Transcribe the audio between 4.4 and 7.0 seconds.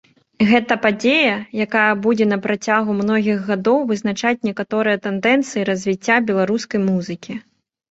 некаторыя тэндэнцыі развіцця беларускай